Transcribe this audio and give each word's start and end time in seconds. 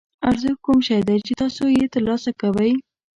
ارزښت 0.29 0.59
کوم 0.65 0.77
شی 0.87 0.99
دی 1.07 1.17
چې 1.27 1.33
تاسو 1.41 1.63
یې 1.77 1.85
ترلاسه 1.93 2.31
کوئ. 2.41 2.71